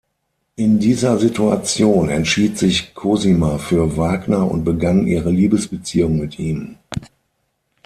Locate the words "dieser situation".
0.79-2.09